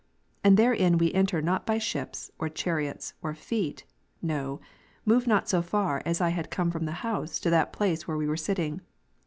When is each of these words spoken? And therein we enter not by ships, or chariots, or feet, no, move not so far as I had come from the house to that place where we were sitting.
And 0.43 0.57
therein 0.57 0.97
we 0.97 1.13
enter 1.13 1.43
not 1.43 1.63
by 1.63 1.77
ships, 1.77 2.31
or 2.39 2.49
chariots, 2.49 3.13
or 3.21 3.35
feet, 3.35 3.85
no, 4.19 4.59
move 5.05 5.27
not 5.27 5.47
so 5.47 5.61
far 5.61 6.01
as 6.07 6.19
I 6.19 6.29
had 6.29 6.49
come 6.49 6.71
from 6.71 6.85
the 6.85 6.91
house 7.05 7.39
to 7.41 7.51
that 7.51 7.71
place 7.71 8.07
where 8.07 8.17
we 8.17 8.25
were 8.25 8.35
sitting. 8.35 8.81